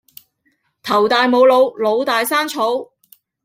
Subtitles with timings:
[0.81, 2.89] 頭大冇腦，腦大生草